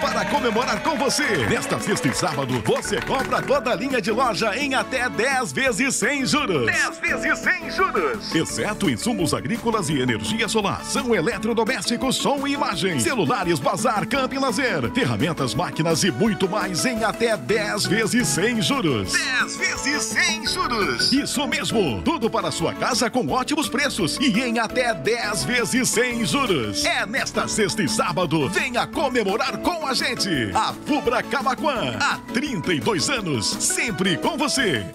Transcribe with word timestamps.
Para 0.02 0.26
comemorar 0.26 0.82
com 0.82 0.98
você, 0.98 1.46
nesta 1.48 1.80
sexta 1.80 2.08
e 2.08 2.14
sábado, 2.14 2.62
você 2.66 3.00
compra 3.02 3.42
toda 3.42 3.72
a 3.72 3.76
linha 3.76 4.02
de 4.02 4.12
loja 4.12 4.56
em 4.58 4.74
até 4.74 5.10
10 5.10 5.52
vezes 5.52 5.96
sem 5.96 6.26
juros. 6.26 6.66
10 6.66 7.00
vezes 7.00 7.40
sem 7.40 7.72
juros. 7.72 8.34
Exceto 8.34 8.90
insumos 8.90 9.34
agrícolas 9.34 9.90
e 9.90 10.00
energia 10.00 10.48
solar. 10.48 10.84
São 10.84 11.14
eletrodomésticos, 11.14 12.16
som 12.16 12.48
e 12.48 12.54
imagem. 12.54 13.00
Celulares, 13.00 13.60
bazar, 13.60 14.08
camping 14.08 14.40
lazer. 14.40 14.90
Ferramentas, 14.94 15.54
máquinas 15.54 16.04
e 16.04 16.12
muito 16.12 16.50
mais 16.50 16.86
em 16.86 17.04
até 17.04 17.38
10 17.38 17.86
vezes 17.86 18.28
sem 18.28 18.62
juros. 18.62 19.14
10 19.14 19.58
vezes 19.58 20.04
sem 20.04 20.48
juros. 20.48 21.12
Isso 21.12 21.48
mesmo. 21.48 22.02
Tudo 22.04 22.30
para 22.30 22.52
sua 22.52 22.74
casa 22.74 23.10
com 23.10 23.28
ótimos 23.30 23.70
preços 23.70 24.18
e 24.20 24.42
em 24.42 24.60
até 24.60 24.94
10 24.94 25.44
vezes 25.44 25.90
sem 25.90 26.26
juros. 26.26 26.84
É 26.86 27.06
nesta 27.06 27.48
sexta 27.48 27.84
e 27.84 27.90
sábado. 27.90 28.50
Venha 28.50 28.88
comemorar 28.88 29.58
com 29.58 29.83
a 29.88 29.94
gente. 29.94 30.52
A 30.54 30.74
Fubra 30.74 31.24
Camaquã. 31.24 31.98
Há 32.00 32.18
32 32.34 33.10
anos. 33.10 33.46
Sempre 33.46 34.18
com 34.18 34.38
você. 34.38 34.86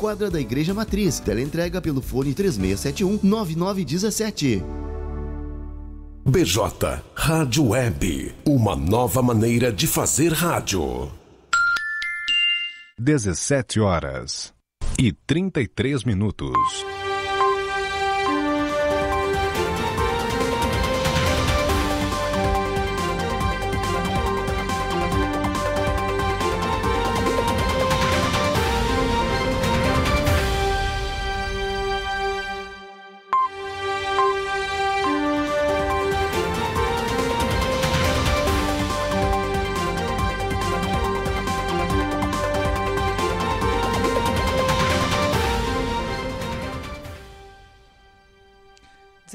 quadra 0.00 0.30
da 0.30 0.40
Igreja 0.40 0.72
Matriz. 0.72 1.20
Teleentrega 1.20 1.80
pelo 1.80 2.00
fone 2.00 2.32
3671 2.32 3.20
9917. 3.22 4.64
BJ 6.24 7.02
Rádio 7.14 7.68
Web, 7.68 8.34
uma 8.46 8.74
nova 8.74 9.22
maneira 9.22 9.72
de 9.72 9.86
fazer 9.86 10.32
rádio. 10.32 11.10
17 12.98 13.80
horas 13.80 14.52
e 14.98 15.12
33 15.12 16.04
minutos. 16.04 16.54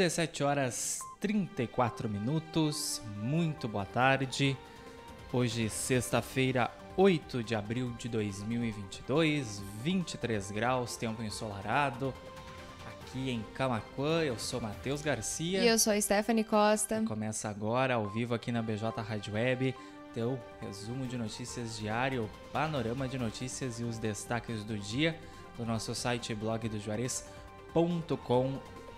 Dezessete 0.05 0.43
horas 0.43 0.99
34 1.19 2.07
minutos, 2.07 3.01
muito 3.23 3.67
boa 3.67 3.87
tarde. 3.87 4.55
Hoje, 5.33 5.67
sexta-feira, 5.67 6.69
8 6.95 7.43
de 7.43 7.55
abril 7.55 7.91
de 7.97 8.07
2022, 8.07 9.63
23 9.81 10.51
graus, 10.51 10.95
tempo 10.95 11.23
ensolarado. 11.23 12.13
Aqui 12.87 13.31
em 13.31 13.43
Camaquã, 13.55 14.21
eu 14.21 14.37
sou 14.37 14.61
Matheus 14.61 15.01
Garcia. 15.01 15.63
E 15.63 15.67
eu 15.67 15.79
sou 15.79 15.99
Stephanie 15.99 16.43
Costa. 16.43 17.03
Começa 17.07 17.49
agora, 17.49 17.95
ao 17.95 18.07
vivo 18.07 18.35
aqui 18.35 18.51
na 18.51 18.61
BJ 18.61 19.01
Rádio 19.01 19.33
Web, 19.33 19.73
teu 20.13 20.39
resumo 20.61 21.07
de 21.07 21.17
notícias 21.17 21.79
diário, 21.79 22.29
panorama 22.53 23.07
de 23.07 23.17
notícias 23.17 23.79
e 23.79 23.83
os 23.83 23.97
destaques 23.97 24.63
do 24.63 24.77
dia 24.77 25.19
do 25.57 25.65
nosso 25.65 25.95
site 25.95 26.31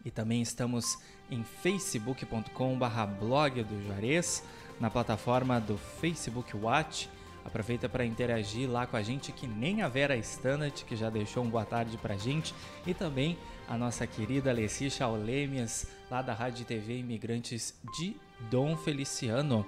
E 0.05 0.11
também 0.11 0.43
estamos 0.43 0.99
em 1.31 1.43
facebook.com/blog 1.43 3.63
do 3.63 3.87
Juarez, 3.87 4.45
na 4.79 4.91
plataforma 4.91 5.61
do 5.61 5.77
Facebook 5.77 6.57
Watch. 6.57 7.09
Aproveita 7.45 7.89
para 7.89 8.07
interagir 8.07 8.69
lá 8.69 8.87
com 8.87 8.97
a 8.97 9.03
gente, 9.03 9.31
que 9.31 9.47
nem 9.47 9.83
a 9.83 9.89
Vera 9.89 10.17
Standard, 10.17 10.85
que 10.85 10.97
já 10.97 11.11
deixou 11.11 11.45
um 11.45 11.51
boa 11.51 11.65
tarde 11.65 11.99
para 11.99 12.15
a 12.15 12.17
gente, 12.17 12.55
e 12.87 12.95
também 12.95 13.37
a 13.69 13.77
nossa 13.77 14.07
querida 14.07 14.51
Alessi 14.51 14.91
Chaulemias, 14.91 15.87
lá 16.11 16.23
da 16.23 16.33
Rádio 16.33 16.65
TV 16.65 16.99
Imigrantes 16.99 17.75
de 17.99 18.17
Dom 18.51 18.77
Feliciano. 18.77 19.67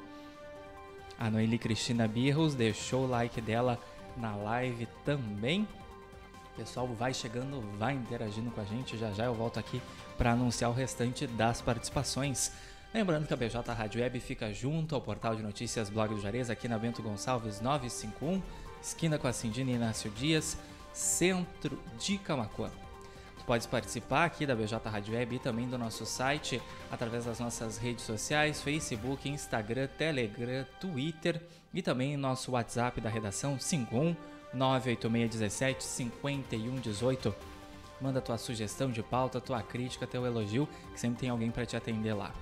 A 1.18 1.30
Noeli 1.30 1.58
Cristina 1.58 2.08
Birros 2.08 2.54
deixou 2.54 3.04
o 3.04 3.08
like 3.08 3.40
dela 3.40 3.78
na 4.16 4.34
live 4.34 4.86
também. 5.04 5.66
Pessoal, 6.56 6.86
vai 6.86 7.12
chegando, 7.12 7.60
vai 7.78 7.94
interagindo 7.94 8.50
com 8.50 8.60
a 8.60 8.64
gente. 8.64 8.96
Já 8.96 9.12
já 9.12 9.24
eu 9.26 9.34
volto 9.34 9.58
aqui 9.58 9.80
para 10.16 10.32
anunciar 10.32 10.70
o 10.70 10.74
restante 10.74 11.26
das 11.26 11.60
participações. 11.60 12.52
Lembrando 12.96 13.26
que 13.26 13.34
a 13.34 13.36
BJ 13.36 13.74
Rádio 13.74 14.00
Web 14.00 14.18
fica 14.20 14.50
junto 14.54 14.94
ao 14.94 15.02
portal 15.02 15.36
de 15.36 15.42
notícias 15.42 15.90
Blog 15.90 16.14
do 16.14 16.20
Jarez, 16.22 16.48
aqui 16.48 16.66
na 16.66 16.78
Bento 16.78 17.02
Gonçalves 17.02 17.60
951, 17.60 18.40
esquina 18.82 19.18
com 19.18 19.28
a 19.28 19.34
Cindina 19.34 19.70
Inácio 19.70 20.10
Dias, 20.12 20.56
centro 20.94 21.78
de 21.98 22.16
Camacuã. 22.16 22.70
Podes 23.46 23.66
participar 23.66 24.24
aqui 24.24 24.46
da 24.46 24.56
BJ 24.56 24.80
Rádio 24.88 25.14
Web 25.14 25.36
e 25.36 25.38
também 25.38 25.68
do 25.68 25.76
nosso 25.76 26.06
site 26.06 26.62
através 26.90 27.26
das 27.26 27.38
nossas 27.38 27.76
redes 27.76 28.02
sociais, 28.02 28.62
Facebook, 28.62 29.28
Instagram, 29.28 29.88
Telegram, 29.98 30.64
Twitter 30.80 31.38
e 31.74 31.82
também 31.82 32.16
nosso 32.16 32.52
WhatsApp 32.52 32.98
da 33.02 33.10
redação 33.10 33.60
51 33.60 34.16
98617 34.54 35.84
5118. 35.84 37.34
Manda 38.00 38.22
tua 38.22 38.38
sugestão 38.38 38.90
de 38.90 39.02
pauta, 39.02 39.38
tua 39.38 39.62
crítica, 39.62 40.06
teu 40.06 40.24
elogio, 40.24 40.66
que 40.94 40.98
sempre 40.98 41.20
tem 41.20 41.28
alguém 41.28 41.50
para 41.50 41.66
te 41.66 41.76
atender 41.76 42.14
lá. 42.14 42.32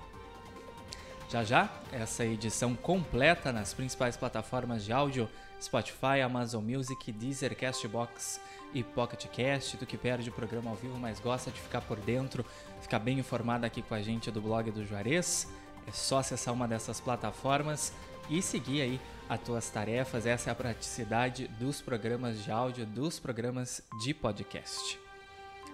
Já 1.28 1.42
já, 1.42 1.72
essa 1.90 2.24
edição 2.24 2.74
completa 2.74 3.52
nas 3.52 3.72
principais 3.72 4.16
plataformas 4.16 4.84
de 4.84 4.92
áudio: 4.92 5.28
Spotify, 5.60 6.20
Amazon 6.24 6.62
Music, 6.62 7.10
Deezer, 7.10 7.56
Castbox 7.56 8.40
e 8.72 8.82
Pocket 8.82 9.26
Cast, 9.26 9.76
tu 9.76 9.86
que 9.86 9.96
perde 9.96 10.28
o 10.28 10.32
programa 10.32 10.70
ao 10.70 10.76
vivo, 10.76 10.98
mas 10.98 11.20
gosta 11.20 11.50
de 11.50 11.60
ficar 11.60 11.80
por 11.80 11.98
dentro, 11.98 12.44
ficar 12.80 12.98
bem 12.98 13.18
informado 13.18 13.64
aqui 13.64 13.82
com 13.82 13.94
a 13.94 14.02
gente 14.02 14.30
do 14.30 14.40
blog 14.40 14.70
do 14.70 14.84
Juarez, 14.84 15.48
é 15.86 15.92
só 15.92 16.18
acessar 16.18 16.52
uma 16.52 16.68
dessas 16.68 17.00
plataformas 17.00 17.92
e 18.28 18.42
seguir 18.42 18.82
aí 18.82 19.00
as 19.28 19.40
tuas 19.40 19.68
tarefas. 19.70 20.26
Essa 20.26 20.50
é 20.50 20.52
a 20.52 20.56
praticidade 20.56 21.48
dos 21.58 21.80
programas 21.80 22.42
de 22.42 22.50
áudio, 22.50 22.86
dos 22.86 23.18
programas 23.18 23.82
de 24.02 24.12
podcast. 24.12 24.98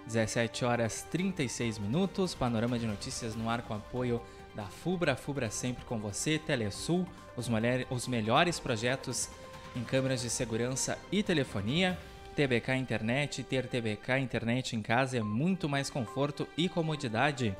17 0.06 0.64
horas 0.64 1.02
36 1.10 1.78
minutos, 1.78 2.34
panorama 2.34 2.78
de 2.78 2.86
notícias 2.86 3.34
no 3.34 3.48
ar 3.48 3.62
com 3.62 3.74
apoio 3.74 4.20
da 4.54 4.66
FUBRA, 4.66 5.16
FUBRA 5.16 5.50
sempre 5.50 5.84
com 5.84 5.98
você, 5.98 6.38
Telesul, 6.38 7.06
os, 7.36 7.48
os 7.90 8.08
melhores 8.08 8.58
projetos 8.58 9.28
em 9.76 9.84
câmeras 9.84 10.22
de 10.22 10.30
segurança 10.30 10.98
e 11.10 11.22
telefonia. 11.22 11.98
TBK 12.34 12.74
Internet. 12.76 13.42
Ter 13.42 13.66
TBK 13.66 14.18
Internet 14.18 14.76
em 14.76 14.82
casa 14.82 15.18
é 15.18 15.22
muito 15.22 15.68
mais 15.68 15.90
conforto 15.90 16.48
e 16.56 16.68
comodidade. 16.68 17.56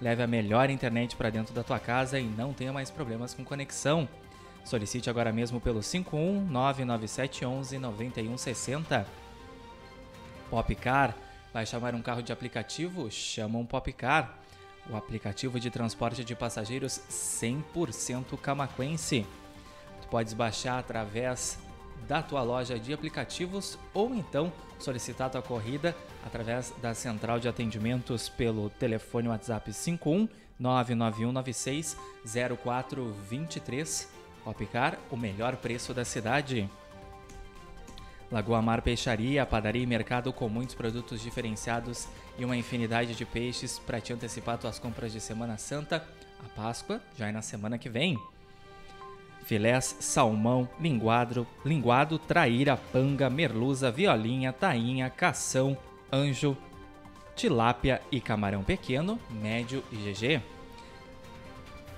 Leve 0.00 0.22
a 0.22 0.26
melhor 0.26 0.70
internet 0.70 1.14
para 1.14 1.30
dentro 1.30 1.54
da 1.54 1.62
tua 1.62 1.78
casa 1.78 2.18
e 2.18 2.24
não 2.24 2.52
tenha 2.52 2.72
mais 2.72 2.90
problemas 2.90 3.34
com 3.34 3.44
conexão. 3.44 4.08
Solicite 4.64 5.10
agora 5.10 5.32
mesmo 5.32 5.60
pelo 5.60 5.82
51 5.82 6.46
99711 6.46 7.78
9160. 7.78 9.06
Popcar. 10.50 11.14
Vai 11.52 11.66
chamar 11.66 11.94
um 11.94 12.02
carro 12.02 12.22
de 12.22 12.32
aplicativo? 12.32 13.10
Chama 13.10 13.58
um 13.58 13.66
Popcar. 13.66 14.38
O 14.90 14.96
aplicativo 14.96 15.58
de 15.58 15.70
transporte 15.70 16.24
de 16.24 16.34
passageiros 16.34 17.00
100% 17.10 18.38
camaquense. 18.38 19.26
Tu 20.02 20.08
podes 20.08 20.34
baixar 20.34 20.78
através 20.78 21.58
da 22.06 22.22
tua 22.22 22.42
loja 22.42 22.78
de 22.78 22.92
aplicativos 22.92 23.78
ou 23.94 24.14
então 24.14 24.52
solicitar 24.78 25.30
tua 25.30 25.40
corrida 25.40 25.96
através 26.24 26.72
da 26.82 26.94
central 26.94 27.40
de 27.40 27.48
atendimentos 27.48 28.28
pelo 28.28 28.68
telefone 28.68 29.28
WhatsApp 29.28 29.72
51 29.72 30.28
99196 30.58 31.96
0423. 32.62 34.12
Opcar, 34.44 34.98
o 35.10 35.16
melhor 35.16 35.56
preço 35.56 35.94
da 35.94 36.04
cidade. 36.04 36.68
Lagoa 38.34 38.60
Mar 38.60 38.82
Peixaria, 38.82 39.46
padaria 39.46 39.84
e 39.84 39.86
mercado 39.86 40.32
com 40.32 40.48
muitos 40.48 40.74
produtos 40.74 41.20
diferenciados 41.20 42.08
e 42.36 42.44
uma 42.44 42.56
infinidade 42.56 43.14
de 43.14 43.24
peixes 43.24 43.78
para 43.78 44.00
te 44.00 44.12
antecipar 44.12 44.58
tuas 44.58 44.76
compras 44.76 45.12
de 45.12 45.20
Semana 45.20 45.56
Santa. 45.56 46.04
A 46.44 46.48
Páscoa 46.60 47.00
já 47.16 47.28
é 47.28 47.32
na 47.32 47.42
semana 47.42 47.78
que 47.78 47.88
vem 47.88 48.18
filés, 49.44 49.96
salmão, 50.00 50.68
linguado, 50.80 51.46
linguado, 51.64 52.18
traíra, 52.18 52.76
panga, 52.76 53.30
merluza, 53.30 53.92
violinha, 53.92 54.52
tainha, 54.52 55.08
cação, 55.08 55.78
anjo, 56.12 56.56
tilápia 57.36 58.02
e 58.10 58.20
camarão 58.20 58.64
pequeno, 58.64 59.16
médio 59.30 59.80
e 59.92 59.96
GG. 59.96 60.42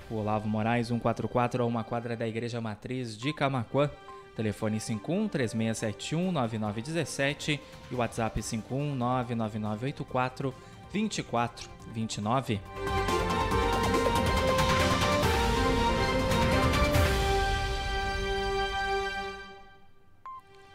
O 0.07 0.17
Olavo 0.17 0.47
Moraes 0.47 0.89
144 0.89 1.63
a 1.63 1.65
uma 1.65 1.83
quadra 1.83 2.15
da 2.15 2.27
Igreja 2.27 2.61
Matriz 2.61 3.17
de 3.17 3.33
Camacuã. 3.33 3.89
Telefone 4.37 4.79
51 4.79 5.27
3671 5.27 6.31
9917 6.31 7.59
e 7.91 7.95
WhatsApp 7.95 8.41
51 8.41 8.95
99984 8.95 10.53
2429. 10.93 12.61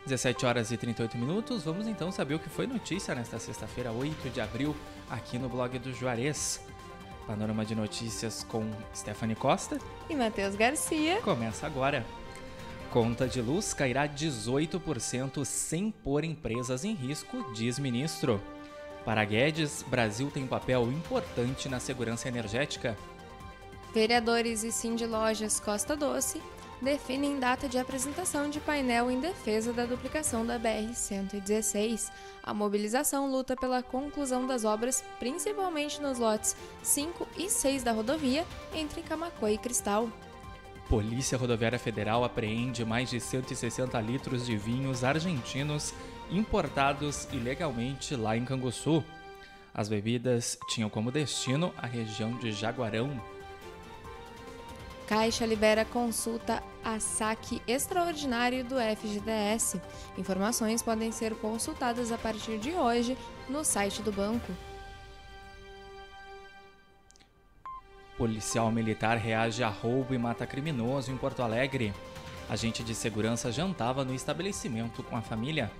17 0.04 0.44
horas 0.44 0.72
e 0.72 0.76
38 0.76 1.16
minutos. 1.16 1.62
Vamos 1.62 1.86
então 1.86 2.10
saber 2.10 2.34
o 2.34 2.38
que 2.40 2.48
foi 2.48 2.66
notícia 2.66 3.14
nesta 3.14 3.38
sexta-feira, 3.38 3.92
8 3.92 4.28
de 4.30 4.40
abril, 4.40 4.74
aqui 5.08 5.38
no 5.38 5.48
blog 5.48 5.78
do 5.78 5.92
Juarez. 5.94 6.60
Panorama 7.28 7.64
de 7.64 7.76
notícias 7.76 8.42
com 8.42 8.68
Stephanie 8.92 9.36
Costa 9.36 9.78
e 10.10 10.16
Matheus 10.16 10.56
Garcia. 10.56 11.20
Começa 11.22 11.64
agora. 11.64 12.04
Conta 12.92 13.26
de 13.26 13.40
luz 13.40 13.72
cairá 13.72 14.06
18% 14.06 15.46
sem 15.46 15.90
pôr 15.90 16.24
empresas 16.24 16.84
em 16.84 16.92
risco, 16.92 17.50
diz 17.54 17.78
ministro. 17.78 18.38
Para 19.02 19.24
Guedes, 19.24 19.82
Brasil 19.82 20.30
tem 20.30 20.46
papel 20.46 20.92
importante 20.92 21.70
na 21.70 21.80
segurança 21.80 22.28
energética. 22.28 22.94
Vereadores 23.94 24.62
e 24.62 24.70
Sim 24.70 24.94
de 24.94 25.06
Lojas 25.06 25.58
Costa 25.58 25.96
Doce 25.96 26.38
definem 26.82 27.38
data 27.38 27.66
de 27.66 27.78
apresentação 27.78 28.50
de 28.50 28.60
painel 28.60 29.10
em 29.10 29.20
defesa 29.20 29.72
da 29.72 29.86
duplicação 29.86 30.44
da 30.44 30.60
BR-116. 30.60 32.10
A 32.42 32.52
mobilização 32.52 33.30
luta 33.30 33.56
pela 33.56 33.82
conclusão 33.82 34.46
das 34.46 34.66
obras, 34.66 35.02
principalmente 35.18 35.98
nos 35.98 36.18
lotes 36.18 36.54
5 36.82 37.26
e 37.38 37.48
6 37.48 37.84
da 37.84 37.92
rodovia, 37.92 38.44
entre 38.74 39.00
Camacuã 39.00 39.50
e 39.50 39.56
Cristal. 39.56 40.10
Polícia 40.88 41.38
Rodoviária 41.38 41.78
Federal 41.78 42.24
apreende 42.24 42.84
mais 42.84 43.10
de 43.10 43.20
160 43.20 43.98
litros 44.00 44.44
de 44.44 44.56
vinhos 44.56 45.04
argentinos 45.04 45.94
importados 46.30 47.26
ilegalmente 47.32 48.14
lá 48.16 48.36
em 48.36 48.44
Canguçu. 48.44 49.02
As 49.74 49.88
bebidas 49.88 50.58
tinham 50.68 50.90
como 50.90 51.10
destino 51.10 51.72
a 51.78 51.86
região 51.86 52.36
de 52.36 52.52
Jaguarão. 52.52 53.20
Caixa 55.06 55.44
libera 55.44 55.84
consulta 55.84 56.62
a 56.84 56.98
saque 57.00 57.60
extraordinário 57.66 58.64
do 58.64 58.76
FGTS. 58.76 59.80
Informações 60.16 60.82
podem 60.82 61.10
ser 61.10 61.34
consultadas 61.36 62.12
a 62.12 62.18
partir 62.18 62.58
de 62.58 62.72
hoje 62.72 63.16
no 63.48 63.64
site 63.64 64.02
do 64.02 64.12
banco. 64.12 64.52
Policial 68.16 68.70
militar 68.70 69.16
reage 69.16 69.62
a 69.62 69.68
roubo 69.68 70.14
e 70.14 70.18
mata 70.18 70.46
criminoso 70.46 71.10
em 71.10 71.16
Porto 71.16 71.42
Alegre. 71.42 71.92
Agente 72.48 72.84
de 72.84 72.94
segurança 72.94 73.50
jantava 73.50 74.04
no 74.04 74.14
estabelecimento 74.14 75.02
com 75.02 75.16
a 75.16 75.22
família. 75.22 75.70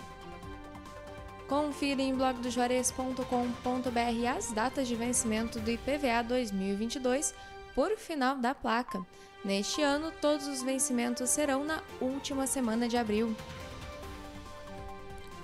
Confira 1.47 2.01
em 2.01 2.15
blogdojuarez.com.br 2.15 4.29
as 4.35 4.53
datas 4.53 4.89
de 4.89 4.95
vencimento 4.95 5.61
do 5.61 5.71
IPVA 5.71 6.23
2022 6.27 7.35
por 7.75 7.97
final 7.97 8.39
da 8.39 8.55
placa. 8.55 9.05
Neste 9.45 9.83
ano, 9.83 10.13
todos 10.21 10.47
os 10.47 10.63
vencimentos 10.63 11.29
serão 11.29 11.65
na 11.65 11.83
última 12.01 12.47
semana 12.47 12.89
de 12.89 12.97
abril. 12.97 13.37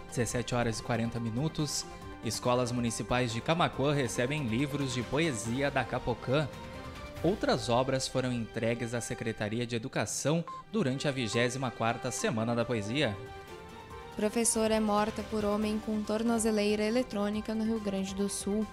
17 0.08 0.54
horas 0.54 0.78
e 0.78 0.82
40 0.82 1.20
minutos. 1.20 1.84
Escolas 2.24 2.72
municipais 2.72 3.32
de 3.32 3.40
Camacuã 3.40 3.92
recebem 3.92 4.46
livros 4.46 4.94
de 4.94 5.02
poesia 5.02 5.70
da 5.70 5.84
Capocã. 5.84 6.48
Outras 7.22 7.68
obras 7.68 8.06
foram 8.06 8.32
entregues 8.32 8.94
à 8.94 9.00
Secretaria 9.00 9.66
de 9.66 9.74
Educação 9.74 10.44
durante 10.70 11.08
a 11.08 11.12
24ª 11.12 12.12
Semana 12.12 12.54
da 12.54 12.64
Poesia. 12.64 13.16
Professora 14.14 14.74
é 14.74 14.80
morta 14.80 15.22
por 15.24 15.44
homem 15.44 15.80
com 15.84 16.00
tornozeleira 16.02 16.84
eletrônica 16.84 17.54
no 17.56 17.64
Rio 17.64 17.80
Grande 17.80 18.14
do 18.14 18.28
Sul. 18.28 18.64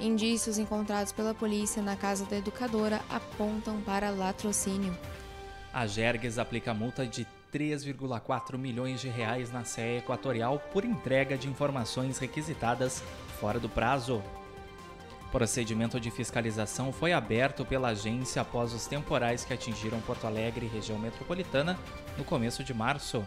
Indícios 0.00 0.58
encontrados 0.58 1.12
pela 1.12 1.32
polícia 1.32 1.80
na 1.80 1.94
casa 1.94 2.24
da 2.24 2.36
educadora 2.36 3.00
apontam 3.08 3.80
para 3.82 4.10
latrocínio. 4.10 4.96
A 5.72 5.86
Jergues 5.86 6.38
aplica 6.38 6.74
multa 6.74 7.06
de 7.06 7.24
3,4 7.54 8.58
milhões 8.58 9.00
de 9.00 9.08
reais 9.08 9.52
na 9.52 9.62
CE 9.62 9.98
Equatorial 9.98 10.58
por 10.72 10.84
entrega 10.84 11.38
de 11.38 11.48
informações 11.48 12.18
requisitadas 12.18 13.00
fora 13.38 13.60
do 13.60 13.68
prazo. 13.68 14.20
Procedimento 15.32 15.98
de 15.98 16.10
fiscalização 16.10 16.92
foi 16.92 17.14
aberto 17.14 17.64
pela 17.64 17.88
agência 17.88 18.42
após 18.42 18.74
os 18.74 18.86
temporais 18.86 19.46
que 19.46 19.54
atingiram 19.54 19.98
Porto 20.02 20.26
Alegre 20.26 20.66
e 20.66 20.68
região 20.68 20.98
metropolitana 20.98 21.78
no 22.18 22.22
começo 22.22 22.62
de 22.62 22.74
março. 22.74 23.26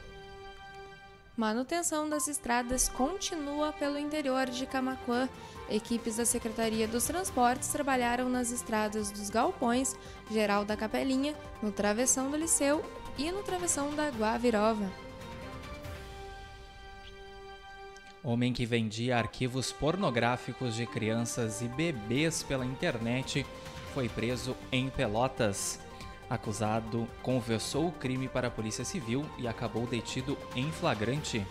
Manutenção 1.35 2.07
das 2.07 2.27
estradas 2.27 2.87
continua 2.87 3.73
pelo 3.73 3.97
interior 3.97 4.45
de 4.45 4.67
Camaquã. 4.67 5.27
Equipes 5.67 6.17
da 6.17 6.25
Secretaria 6.25 6.87
dos 6.87 7.05
Transportes 7.05 7.69
trabalharam 7.69 8.29
nas 8.29 8.51
estradas 8.51 9.09
dos 9.09 9.31
Galpões, 9.31 9.95
Geral 10.29 10.63
da 10.63 10.77
Capelinha, 10.77 11.33
no 11.59 11.71
Travessão 11.71 12.29
do 12.29 12.37
Liceu 12.37 12.85
e 13.17 13.31
no 13.31 13.41
Travessão 13.41 13.93
da 13.95 14.09
Guavirova. 14.09 15.04
Homem 18.25 18.51
que 18.51 18.65
vendia 18.65 19.19
arquivos 19.19 19.71
pornográficos 19.71 20.75
de 20.75 20.87
crianças 20.87 21.61
e 21.61 21.67
bebês 21.67 22.41
pela 22.41 22.65
internet 22.65 23.45
foi 23.93 24.09
preso 24.09 24.57
em 24.71 24.89
Pelotas. 24.89 25.79
Acusado 26.27 27.07
confessou 27.21 27.89
o 27.89 27.91
crime 27.91 28.27
para 28.27 28.47
a 28.47 28.51
Polícia 28.51 28.83
Civil 28.83 29.23
e 29.37 29.47
acabou 29.47 29.85
detido 29.85 30.35
em 30.55 30.71
flagrante. 30.71 31.45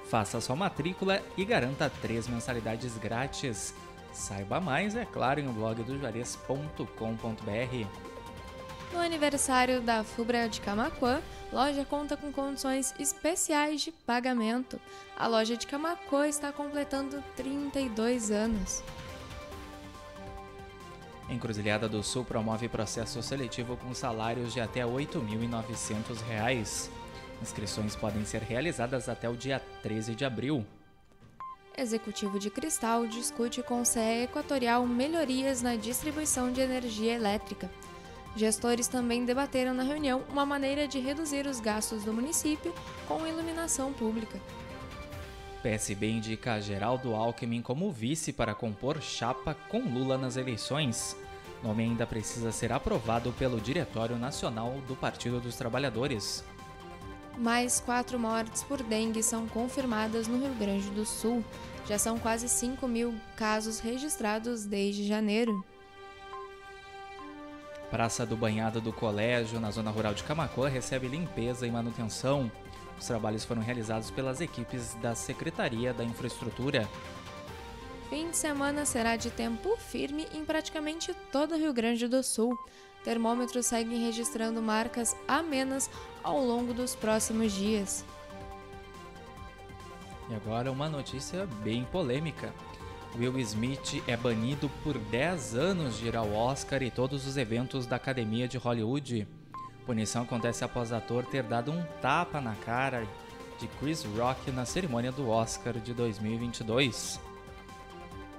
Faça 0.07 0.41
sua 0.41 0.57
matrícula 0.57 1.21
e 1.37 1.45
garanta 1.45 1.93
três 2.01 2.27
mensalidades 2.27 2.97
grátis. 2.97 3.75
Saiba 4.11 4.59
mais, 4.59 4.97
é 4.97 5.05
claro, 5.05 5.39
em 5.39 5.53
blog 5.53 5.83
do 5.83 5.99
juarez.com.br. 5.99 6.79
No 8.93 9.01
aniversário 9.01 9.81
da 9.83 10.03
Fubra 10.03 10.49
de 10.49 10.61
Camacuã, 10.61 11.21
loja 11.53 11.85
conta 11.85 12.17
com 12.17 12.33
condições 12.33 12.95
especiais 12.99 13.83
de 13.83 13.93
pagamento. 13.93 14.81
A 15.17 15.27
loja 15.27 15.57
de 15.57 15.67
Camacuã 15.67 16.27
está 16.27 16.51
completando 16.53 17.23
32 17.37 18.31
anos. 18.31 18.83
Encruzilhada 21.29 21.87
do 21.89 22.03
Sul 22.03 22.25
promove 22.25 22.69
processo 22.69 23.23
seletivo 23.23 23.77
com 23.77 23.93
salários 23.93 24.55
de 24.55 24.61
até 24.61 24.81
R$ 24.81 24.91
8.900. 24.91 26.89
Inscrições 27.43 27.95
podem 27.95 28.25
ser 28.25 28.41
realizadas 28.43 29.09
até 29.09 29.29
o 29.29 29.37
dia 29.37 29.61
13 29.83 30.15
de 30.15 30.25
abril. 30.25 30.65
Executivo 31.77 32.39
de 32.39 32.51
Cristal 32.51 33.07
discute 33.07 33.63
com 33.63 33.83
o 33.83 33.85
CE 33.85 34.25
Equatorial 34.25 34.87
melhorias 34.87 35.63
na 35.63 35.77
distribuição 35.77 36.51
de 36.51 36.61
energia 36.61 37.15
elétrica. 37.15 37.71
Gestores 38.37 38.87
também 38.87 39.25
debateram 39.25 39.75
na 39.75 39.83
reunião 39.83 40.23
uma 40.31 40.47
maneira 40.47 40.87
de 40.87 40.99
reduzir 40.99 41.47
os 41.47 41.61
gastos 41.61 42.05
do 42.05 42.13
município 42.13 42.75
com 43.07 43.27
iluminação 43.27 43.93
pública. 43.93 44.39
PSB 45.63 46.09
indica 46.09 46.61
Geraldo 46.61 47.15
Alckmin 47.15 47.63
como 47.63 47.91
vice 47.91 48.33
para 48.33 48.55
compor 48.55 49.03
chapa 49.03 49.55
com 49.69 49.81
Lula 49.81 50.17
nas 50.17 50.37
eleições. 50.37 51.17
Nome 51.63 51.83
ainda 51.83 52.07
precisa 52.07 52.53
ser 52.53 52.73
aprovado 52.73 53.33
pelo 53.33 53.61
Diretório 53.61 54.17
Nacional 54.17 54.81
do 54.87 54.95
Partido 54.95 55.41
dos 55.41 55.57
Trabalhadores. 55.57 56.45
Mais 57.37 57.81
quatro 57.81 58.19
mortes 58.19 58.63
por 58.63 58.83
dengue 58.83 59.23
são 59.23 59.47
confirmadas 59.49 60.29
no 60.29 60.39
Rio 60.39 60.55
Grande 60.55 60.91
do 60.91 61.05
Sul. 61.05 61.45
Já 61.87 61.99
são 61.99 62.19
quase 62.19 62.49
5 62.49 62.87
mil 62.87 63.15
casos 63.37 63.81
registrados 63.81 64.65
desde 64.65 65.07
janeiro. 65.07 65.65
Praça 67.91 68.27
do 68.27 68.37
Banhado 68.37 68.81
do 68.81 68.93
Colégio, 68.93 69.59
na 69.59 69.71
zona 69.71 69.91
rural 69.91 70.15
de 70.15 70.23
Camacuã, 70.23 70.69
recebe 70.69 71.09
limpeza 71.09 71.67
e 71.67 71.71
manutenção. 71.71 72.51
Os 72.99 73.07
trabalhos 73.07 73.45
foram 73.45 73.63
realizados 73.63 74.11
pelas 74.11 74.41
equipes 74.41 74.95
da 74.95 75.15
Secretaria 75.15 75.95
da 75.95 76.05
Infraestrutura. 76.05 76.89
Fim 78.11 78.31
de 78.31 78.37
semana 78.37 78.85
será 78.85 79.17
de 79.17 79.31
tempo 79.31 79.77
firme 79.77 80.27
em 80.35 80.45
praticamente 80.45 81.15
todo 81.31 81.55
o 81.55 81.59
Rio 81.59 81.73
Grande 81.73 82.07
do 82.09 82.23
Sul 82.23 82.59
termômetros 83.05 83.67
seguem 83.67 84.05
registrando 84.05 84.61
marcas 84.61 85.17
amenas 85.27 85.91
ao 86.23 86.45
longo 86.45 86.75
dos 86.75 86.95
próximos 86.95 87.53
dias. 87.53 88.05
E 90.29 90.35
agora 90.35 90.71
uma 90.71 90.89
notícia 90.89 91.47
bem 91.63 91.85
polêmica. 91.85 92.53
Will 93.17 93.39
Smith 93.39 94.03
é 94.07 94.17
banido 94.17 94.71
por 94.83 94.99
10 94.99 95.55
anos 95.55 95.99
de 95.99 96.07
ir 96.07 96.17
ao 96.17 96.33
Oscar 96.33 96.83
e 96.83 96.91
todos 96.91 97.27
os 97.27 97.37
eventos 97.37 97.87
da 97.87 97.97
Academia 97.97 98.47
de 98.47 98.59
Hollywood. 98.59 99.27
Punição 99.87 100.23
acontece 100.23 100.65
após 100.65 100.91
o 100.91 100.95
ator 100.95 101.25
ter 101.25 101.43
dado 101.43 101.73
um 101.73 101.83
tapa 102.01 102.41
na 102.41 102.55
cara 102.55 103.07
de 103.59 103.67
Chris 103.81 104.05
Rock 104.05 104.51
na 104.51 104.65
cerimônia 104.65 105.11
do 105.11 105.29
Oscar 105.29 105.75
de 105.75 105.93
2022. 105.95 107.28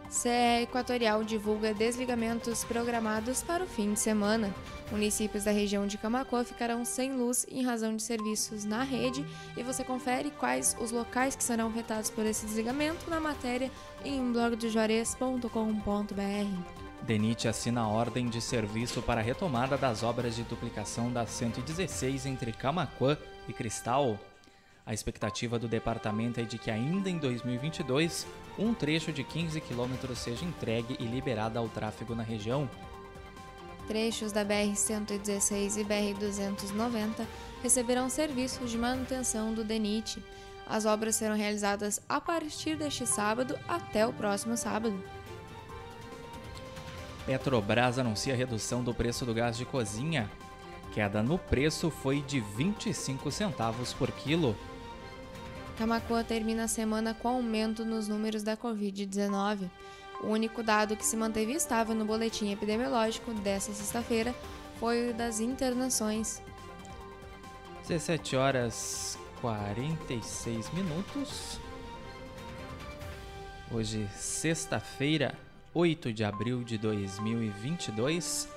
CE 0.09 0.63
Equatorial 0.63 1.23
divulga 1.23 1.71
desligamentos 1.71 2.63
programados 2.63 3.43
para 3.43 3.63
o 3.63 3.67
fim 3.67 3.93
de 3.93 3.99
semana. 3.99 4.51
Municípios 4.91 5.43
da 5.43 5.51
região 5.51 5.85
de 5.85 5.99
Camacoa 5.99 6.43
ficarão 6.43 6.83
sem 6.83 7.13
luz 7.13 7.45
em 7.47 7.63
razão 7.63 7.95
de 7.95 8.01
serviços 8.01 8.65
na 8.65 8.81
rede 8.81 9.23
e 9.55 9.61
você 9.61 9.83
confere 9.83 10.31
quais 10.31 10.75
os 10.81 10.91
locais 10.91 11.35
que 11.35 11.43
serão 11.43 11.67
afetados 11.67 12.09
por 12.09 12.25
esse 12.25 12.47
desligamento 12.47 13.07
na 13.07 13.19
matéria 13.19 13.71
em 14.03 14.31
blogdojuarez.com.br. 14.31 16.79
DENIT 17.03 17.47
assina 17.47 17.81
a 17.81 17.87
ordem 17.87 18.27
de 18.27 18.41
serviço 18.41 19.03
para 19.03 19.21
a 19.21 19.23
retomada 19.23 19.77
das 19.77 20.01
obras 20.01 20.35
de 20.35 20.43
duplicação 20.43 21.11
da 21.11 21.25
116 21.25 22.25
entre 22.25 22.51
Camacuã 22.51 23.15
e 23.47 23.53
Cristal. 23.53 24.19
A 24.89 24.93
expectativa 24.93 25.59
do 25.59 25.67
departamento 25.67 26.39
é 26.39 26.43
de 26.43 26.57
que 26.57 26.71
ainda 26.71 27.11
em 27.11 27.19
2022, 27.19 28.25
um 28.57 28.73
trecho 28.73 29.13
de 29.13 29.23
15 29.23 29.61
quilômetros 29.61 30.17
seja 30.17 30.43
entregue 30.43 30.97
e 30.99 31.05
liberado 31.05 31.59
ao 31.59 31.69
tráfego 31.69 32.15
na 32.15 32.23
região. 32.23 32.67
Trechos 33.87 34.31
da 34.31 34.43
BR-116 34.43 35.77
e 35.77 35.83
BR-290 35.83 37.23
receberão 37.61 38.09
serviços 38.09 38.71
de 38.71 38.79
manutenção 38.79 39.53
do 39.53 39.63
DENIT. 39.63 40.23
As 40.65 40.87
obras 40.87 41.15
serão 41.17 41.35
realizadas 41.35 42.01
a 42.09 42.19
partir 42.19 42.75
deste 42.75 43.05
sábado 43.05 43.55
até 43.67 44.07
o 44.07 44.13
próximo 44.13 44.57
sábado. 44.57 44.99
Petrobras 47.27 47.99
anuncia 47.99 48.35
redução 48.35 48.83
do 48.83 48.91
preço 48.91 49.23
do 49.23 49.35
gás 49.35 49.55
de 49.55 49.65
cozinha. 49.65 50.27
Queda 50.91 51.21
no 51.21 51.37
preço 51.37 51.91
foi 51.91 52.21
de 52.21 52.39
25 52.39 53.29
centavos 53.29 53.93
por 53.93 54.11
quilo. 54.11 54.57
Camacoa 55.79 56.25
termina 56.25 56.65
a 56.65 56.67
semana 56.67 57.13
com 57.13 57.29
aumento 57.29 57.85
nos 57.85 58.05
números 58.05 58.43
da 58.43 58.57
Covid-19. 58.57 59.69
O 60.21 60.27
único 60.27 60.61
dado 60.61 60.93
que 60.97 61.05
se 61.05 61.15
manteve 61.15 61.53
estável 61.53 61.95
no 61.95 62.03
boletim 62.03 62.51
epidemiológico 62.51 63.33
desta 63.35 63.71
sexta-feira 63.71 64.35
foi 64.77 65.09
o 65.09 65.13
das 65.13 65.39
internações. 65.39 66.41
17 67.87 68.35
horas 68.35 69.17
46 69.39 70.69
minutos. 70.73 71.57
Hoje, 73.71 74.05
sexta-feira, 74.17 75.33
8 75.73 76.11
de 76.11 76.25
abril 76.25 76.61
de 76.61 76.77
2022. 76.77 78.49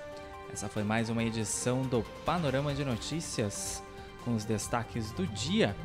Essa 0.52 0.68
foi 0.68 0.82
mais 0.82 1.08
uma 1.08 1.22
edição 1.22 1.82
do 1.82 2.02
Panorama 2.26 2.74
de 2.74 2.84
Notícias 2.84 3.80
com 4.24 4.34
os 4.34 4.44
destaques 4.44 5.12
do 5.12 5.24
dia 5.28 5.76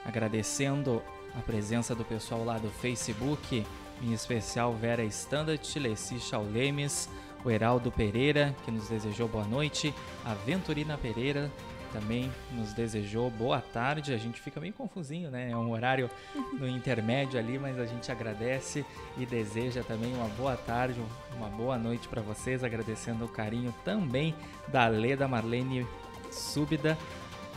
Agradecendo 0.05 1.00
a 1.38 1.41
presença 1.41 1.95
do 1.95 2.05
pessoal 2.05 2.45
lá 2.45 2.59
do 2.59 2.69
Facebook, 2.71 3.64
em 4.02 4.12
especial 4.12 4.75
Vera 4.75 5.05
Standard, 5.05 5.79
Leci 5.79 6.19
Chaulemes, 6.19 7.09
o 7.45 7.50
Heraldo 7.52 7.93
Pereira, 7.93 8.52
que 8.64 8.73
nos 8.73 8.88
desejou 8.88 9.29
boa 9.29 9.45
noite, 9.45 9.95
a 10.25 10.35
Venturina 10.35 10.99
Pereira, 10.99 11.52
também 11.93 12.33
nos 12.51 12.73
desejou 12.73 13.31
boa 13.31 13.61
tarde. 13.61 14.15
A 14.15 14.17
gente 14.17 14.41
fica 14.41 14.61
meio 14.61 14.73
confusinho, 14.73 15.31
né? 15.31 15.51
É 15.51 15.57
um 15.57 15.71
horário 15.71 16.11
no 16.59 16.69
intermédio 16.69 17.39
ali, 17.39 17.59
mas 17.59 17.79
a 17.79 17.87
gente 17.87 18.11
agradece 18.11 18.85
e 19.19 19.27
deseja 19.27 19.83
também 19.83 20.15
uma 20.15 20.29
boa 20.29 20.57
tarde, 20.57 21.01
uma 21.37 21.49
boa 21.49 21.79
noite 21.79 22.09
para 22.09 22.23
vocês, 22.23 22.65
agradecendo 22.65 23.25
o 23.25 23.29
carinho 23.29 23.75
também 23.85 24.35
da 24.69 24.89
Leda 24.89 25.29
Marlene 25.29 25.87
Súbida, 26.31 26.97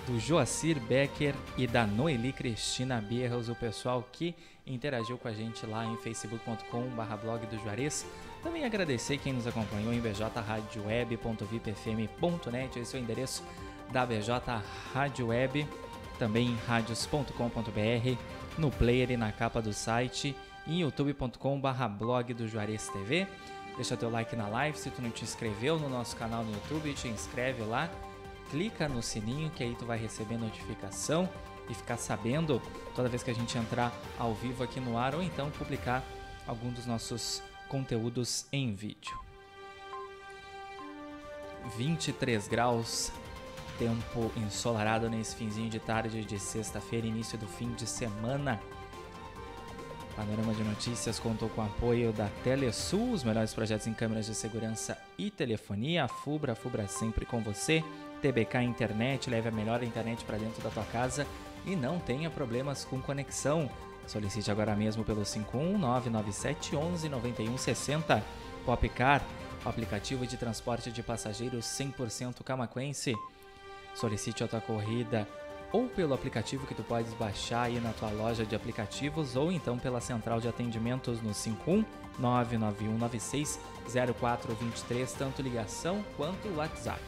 do 0.05 0.19
Joacir 0.19 0.79
Becker 0.79 1.33
e 1.57 1.65
da 1.65 1.87
Noeli 1.87 2.31
Cristina 2.31 3.01
Bierros, 3.01 3.49
o 3.49 3.55
pessoal 3.55 4.07
que 4.11 4.35
interagiu 4.67 5.17
com 5.17 5.27
a 5.27 5.33
gente 5.33 5.65
lá 5.65 5.83
em 5.85 5.97
facebook.com.br 5.97 7.15
blog 7.21 7.45
do 7.47 7.57
Juarez. 7.63 8.05
Também 8.43 8.63
agradecer 8.65 9.17
quem 9.17 9.33
nos 9.33 9.47
acompanhou 9.47 9.91
em 9.93 9.99
bjradioweb.vipfm.net, 9.99 12.79
esse 12.79 12.95
é 12.95 12.99
o 12.99 13.01
endereço 13.01 13.43
BJ 13.91 14.63
Rádio 14.93 15.27
Web, 15.27 15.67
também 16.17 16.49
em 16.49 16.55
radios.com.br, 16.67 18.17
no 18.57 18.71
player 18.71 19.11
e 19.11 19.17
na 19.17 19.31
capa 19.31 19.61
do 19.61 19.73
site, 19.73 20.35
em 20.67 20.81
youtube.com.br 20.81 21.87
blog 21.97 22.33
do 22.33 22.47
Juarez 22.47 22.87
TV. 22.89 23.27
Deixa 23.75 23.97
teu 23.97 24.09
like 24.09 24.35
na 24.35 24.47
live, 24.47 24.77
se 24.77 24.89
tu 24.89 25.01
não 25.01 25.09
te 25.09 25.23
inscreveu 25.23 25.77
no 25.77 25.89
nosso 25.89 26.15
canal 26.15 26.43
no 26.43 26.53
YouTube, 26.53 26.93
te 26.93 27.07
inscreve 27.07 27.61
lá, 27.63 27.89
clica 28.49 28.87
no 28.87 29.03
sininho 29.03 29.49
que 29.49 29.63
aí 29.63 29.75
tu 29.75 29.85
vai 29.85 29.97
receber 29.97 30.37
notificação 30.37 31.29
e 31.69 31.73
ficar 31.73 31.97
sabendo 31.97 32.61
toda 32.95 33.09
vez 33.09 33.23
que 33.23 33.31
a 33.31 33.33
gente 33.35 33.57
entrar 33.57 33.91
ao 34.17 34.33
vivo 34.33 34.63
aqui 34.63 34.79
no 34.79 34.97
ar 34.97 35.15
ou 35.15 35.21
então 35.21 35.49
publicar 35.51 36.03
algum 36.47 36.71
dos 36.71 36.85
nossos 36.85 37.41
conteúdos 37.67 38.45
em 38.51 38.73
vídeo. 38.73 39.17
23 41.77 42.47
graus 42.47 43.11
tempo 43.77 44.31
ensolarado 44.37 45.09
nesse 45.09 45.35
finzinho 45.35 45.69
de 45.69 45.79
tarde 45.79 46.23
de 46.23 46.39
sexta-feira, 46.39 47.07
início 47.07 47.37
do 47.37 47.47
fim 47.47 47.73
de 47.73 47.85
semana. 47.87 48.59
Panorama 50.15 50.53
de 50.53 50.63
Notícias 50.63 51.19
contou 51.19 51.49
com 51.49 51.61
o 51.61 51.65
apoio 51.65 52.13
da 52.13 52.29
Telesul, 52.43 53.11
os 53.11 53.23
melhores 53.23 53.53
projetos 53.53 53.85
em 53.85 53.93
câmeras 53.93 54.25
de 54.25 54.33
segurança 54.33 54.97
e 55.17 55.29
telefonia. 55.29 56.05
A 56.05 56.07
Fubra, 56.07 56.53
a 56.53 56.55
Fubra 56.55 56.87
sempre 56.87 57.25
com 57.25 57.41
você. 57.41 57.83
TBK 58.21 58.61
Internet, 58.63 59.29
leve 59.29 59.49
a 59.49 59.51
melhor 59.51 59.83
internet 59.83 60.23
para 60.23 60.37
dentro 60.37 60.63
da 60.63 60.69
tua 60.69 60.85
casa 60.85 61.27
e 61.65 61.75
não 61.75 61.99
tenha 61.99 62.29
problemas 62.29 62.85
com 62.85 63.01
conexão. 63.01 63.69
Solicite 64.07 64.49
agora 64.49 64.73
mesmo 64.73 65.03
pelo 65.03 65.23
51997119160. 65.23 68.23
Popcar, 68.65 69.21
aplicativo 69.65 70.25
de 70.25 70.37
transporte 70.37 70.89
de 70.91 71.03
passageiros 71.03 71.65
100% 71.65 72.41
camaquense. 72.43 73.13
Solicite 73.95 74.43
a 74.43 74.47
tua 74.47 74.61
corrida 74.61 75.27
ou 75.71 75.89
pelo 75.89 76.13
aplicativo 76.13 76.67
que 76.67 76.75
tu 76.75 76.83
podes 76.83 77.13
baixar 77.15 77.63
aí 77.63 77.79
na 77.79 77.91
tua 77.91 78.09
loja 78.09 78.45
de 78.45 78.55
aplicativos 78.55 79.35
ou 79.35 79.51
então 79.51 79.77
pela 79.77 79.99
central 79.99 80.39
de 80.39 80.47
atendimentos 80.47 81.21
no 81.21 81.33
51 81.33 81.83
99196 82.17 83.59
0423, 84.17 85.13
tanto 85.13 85.41
ligação 85.41 86.03
quanto 86.15 86.47
WhatsApp. 86.55 87.01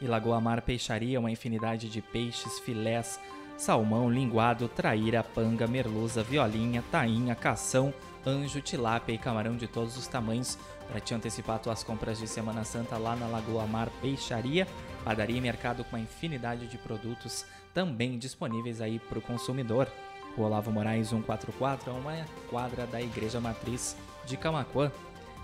E 0.00 0.06
Lagoa 0.06 0.40
Mar 0.40 0.60
Peixaria, 0.60 1.18
uma 1.18 1.30
infinidade 1.30 1.88
de 1.88 2.02
peixes, 2.02 2.58
filés, 2.58 3.18
salmão, 3.56 4.10
linguado, 4.10 4.68
traíra, 4.68 5.22
panga, 5.22 5.66
merluza, 5.66 6.22
violinha, 6.22 6.84
tainha, 6.90 7.34
cação, 7.34 7.94
anjo, 8.26 8.60
tilápia 8.60 9.14
e 9.14 9.18
camarão 9.18 9.56
de 9.56 9.66
todos 9.66 9.96
os 9.96 10.06
tamanhos 10.06 10.58
para 10.86 11.00
te 11.00 11.14
antecipar 11.14 11.58
tuas 11.58 11.82
compras 11.82 12.18
de 12.18 12.28
Semana 12.28 12.62
Santa 12.62 12.98
lá 12.98 13.16
na 13.16 13.26
Lagoa 13.26 13.66
Mar 13.66 13.88
Peixaria 14.02 14.66
Padaria 15.06 15.38
e 15.38 15.40
mercado 15.40 15.82
com 15.84 15.94
uma 15.94 16.02
infinidade 16.02 16.66
de 16.66 16.76
produtos 16.76 17.46
também 17.72 18.18
disponíveis 18.18 18.80
aí 18.80 18.98
para 18.98 19.20
o 19.20 19.22
consumidor. 19.22 19.88
Rua 20.36 20.48
Olavo 20.48 20.72
Moraes 20.72 21.10
144 21.10 21.92
é 21.92 21.94
uma 21.94 22.26
quadra 22.50 22.88
da 22.88 23.00
Igreja 23.00 23.40
Matriz 23.40 23.96
de 24.24 24.36
Camacuã. 24.36 24.90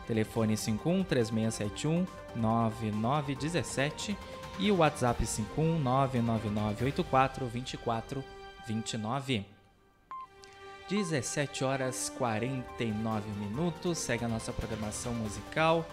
Telefone 0.04 0.56
51 0.56 1.04
3671 1.04 2.04
9917 2.34 4.18
e 4.58 4.72
o 4.72 4.78
WhatsApp 4.78 5.24
51 5.24 5.78
99984 5.78 7.46
2429. 7.46 9.46
17 10.88 11.62
horas 11.62 12.12
49 12.18 13.30
minutos. 13.38 13.98
Segue 13.98 14.24
a 14.24 14.28
nossa 14.28 14.52
programação 14.52 15.14
musical 15.14 15.86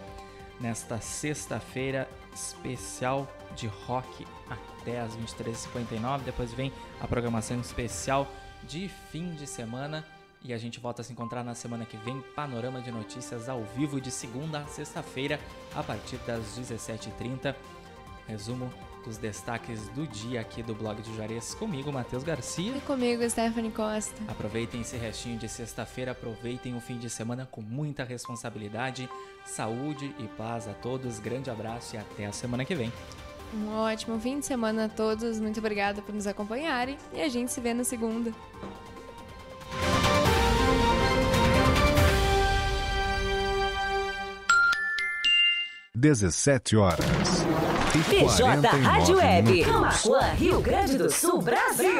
nesta 0.59 0.99
sexta-feira 0.99 2.09
especial 2.33 3.27
de 3.55 3.67
rock 3.67 4.25
até 4.49 4.99
as 4.99 5.15
23h59. 5.17 6.21
Depois 6.23 6.53
vem 6.53 6.71
a 7.01 7.07
programação 7.07 7.59
especial 7.59 8.27
de 8.63 8.89
fim 9.11 9.31
de 9.35 9.47
semana. 9.47 10.05
E 10.41 10.53
a 10.53 10.57
gente 10.57 10.79
volta 10.79 11.01
a 11.01 11.05
se 11.05 11.11
encontrar 11.11 11.43
na 11.43 11.53
semana 11.53 11.85
que 11.85 11.97
vem. 11.97 12.21
Panorama 12.35 12.81
de 12.81 12.91
notícias 12.91 13.49
ao 13.49 13.63
vivo 13.75 13.99
de 13.99 14.09
segunda 14.09 14.59
a 14.59 14.67
sexta-feira, 14.67 15.39
a 15.75 15.83
partir 15.83 16.17
das 16.19 16.57
17h30. 16.57 17.53
Resumo 18.25 18.71
dos 19.03 19.17
destaques 19.17 19.89
do 19.89 20.05
dia 20.05 20.41
aqui 20.41 20.61
do 20.61 20.73
blog 20.73 21.01
de 21.01 21.13
Juarez 21.15 21.53
comigo, 21.55 21.91
Matheus 21.91 22.23
Garcia. 22.23 22.77
E 22.77 22.81
comigo, 22.81 23.27
Stephanie 23.29 23.71
Costa. 23.71 24.15
Aproveitem 24.27 24.81
esse 24.81 24.97
restinho 24.97 25.37
de 25.37 25.49
sexta-feira, 25.49 26.11
aproveitem 26.11 26.75
o 26.75 26.79
fim 26.81 26.97
de 26.97 27.09
semana 27.09 27.47
com 27.49 27.61
muita 27.61 28.03
responsabilidade, 28.03 29.09
saúde 29.45 30.13
e 30.19 30.27
paz 30.37 30.67
a 30.67 30.73
todos. 30.73 31.19
Grande 31.19 31.49
abraço 31.49 31.95
e 31.95 31.97
até 31.97 32.25
a 32.25 32.31
semana 32.31 32.63
que 32.63 32.75
vem. 32.75 32.91
Um 33.53 33.69
ótimo 33.75 34.19
fim 34.19 34.39
de 34.39 34.45
semana 34.45 34.85
a 34.85 34.89
todos. 34.89 35.39
Muito 35.39 35.59
obrigada 35.59 36.01
por 36.01 36.13
nos 36.13 36.27
acompanharem 36.27 36.97
e 37.13 37.21
a 37.21 37.29
gente 37.29 37.51
se 37.51 37.59
vê 37.59 37.73
na 37.73 37.83
segunda. 37.83 38.31
17 45.99 46.77
horas. 46.77 47.05
E 47.93 48.03
PJ 48.03 48.41
49 48.41 48.83
Rádio 48.83 49.17
Web. 49.17 49.63
Camacuã, 49.65 50.21
Rio 50.33 50.61
Grande 50.61 50.97
do 50.97 51.09
Sul, 51.11 51.41
Brasil. 51.41 51.99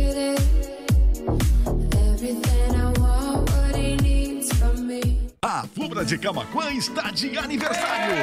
De 6.05 6.17
Camaquã 6.17 6.71
está 6.71 7.11
de 7.11 7.37
aniversário. 7.37 8.15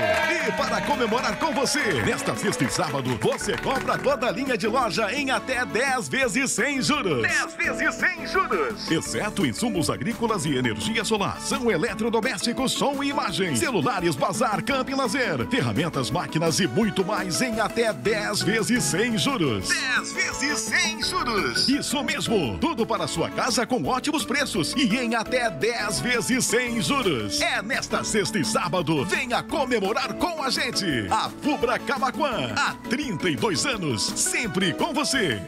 E 0.49 0.53
para 0.53 0.81
comemorar 0.83 1.39
com 1.39 1.53
você, 1.53 2.03
nesta 2.03 2.35
sexta 2.35 2.65
e 2.65 2.71
sábado, 2.71 3.17
você 3.23 3.57
compra 3.57 3.97
toda 3.97 4.27
a 4.27 4.33
linha 4.33 4.59
de 4.59 4.67
loja 4.67 5.13
em 5.13 5.31
até 5.31 5.65
10 5.65 6.09
vezes 6.09 6.51
sem 6.51 6.83
juros. 6.83 7.23
10 7.23 7.55
vezes 7.55 7.95
sem 7.95 8.27
juros. 8.27 8.91
Exceto 8.91 9.47
insumos 9.47 9.89
agrícolas 9.91 10.45
e 10.45 10.57
energia 10.57 11.05
solar. 11.05 11.41
São 11.41 11.71
eletrodomésticos, 11.71 12.73
som 12.73 13.03
e 13.03 13.11
imagem. 13.11 13.55
Celulares, 13.55 14.17
bazar, 14.17 14.61
camp 14.63 14.89
e 14.89 14.95
lazer. 14.95 15.47
Ferramentas, 15.49 16.11
máquinas 16.11 16.59
e 16.59 16.67
muito 16.67 17.05
mais 17.05 17.41
em 17.41 17.61
até 17.61 17.93
10 17.93 18.43
vezes 18.43 18.83
sem 18.83 19.17
juros. 19.17 19.69
10 19.69 20.13
vezes 20.13 20.59
sem 20.59 21.03
juros. 21.03 21.69
Isso 21.69 22.03
mesmo! 22.03 22.59
Tudo 22.59 22.85
para 22.85 23.07
sua 23.07 23.31
casa 23.31 23.65
com 23.65 23.85
ótimos 23.85 24.25
preços 24.25 24.75
e 24.77 24.97
em 24.97 25.15
até 25.15 25.49
10 25.49 26.01
vezes 26.01 26.45
sem 26.45 26.81
juros. 26.83 27.41
É 27.41 27.63
nesta 27.69 28.03
sexta 28.03 28.39
e 28.39 28.45
sábado. 28.45 29.05
Venha 29.05 29.43
comemorar 29.43 30.15
com 30.15 30.43
a 30.43 30.49
gente. 30.49 30.87
A 31.11 31.29
Fubra 31.29 31.79
Camaquã. 31.79 32.55
Há 32.57 32.73
32 32.89 33.67
anos. 33.67 34.03
Sempre 34.03 34.73
com 34.73 34.95
você. 34.95 35.43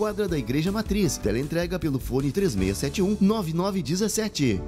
quadra 0.00 0.26
da 0.26 0.38
Igreja 0.38 0.72
Matriz. 0.72 1.18
Teleentrega 1.18 1.78
pelo 1.78 1.98
fone 2.00 2.32
3671 2.32 3.18
9917. 3.20 4.62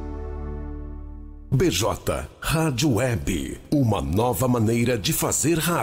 BJ 1.50 2.28
Rádio 2.40 2.94
Web, 2.94 3.60
uma 3.70 4.02
nova 4.02 4.46
maneira 4.46 4.98
de 4.98 5.12
fazer 5.12 5.58
rádio. 5.58 5.80